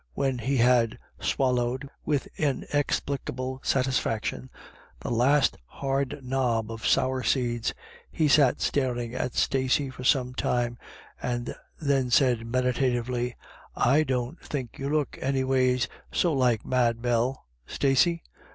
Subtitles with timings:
[0.15, 0.47] 1 22* IRISH IDYLLS.
[0.47, 4.49] When he had swallowed, with inexplicable satisfaction,
[4.99, 7.75] the last hard knob of sour seeds,
[8.09, 10.79] he sat staring at Stacey for some time,
[11.21, 13.35] and then said meditatively:
[13.75, 18.23] "I don't think you look any ways so like Mad Bell, Stacey."